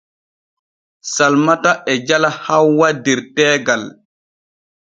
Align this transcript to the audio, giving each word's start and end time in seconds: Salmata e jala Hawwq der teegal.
Salmata 1.13 1.71
e 1.91 1.93
jala 2.07 2.31
Hawwq 2.45 2.91
der 3.05 3.19
teegal. 3.35 3.83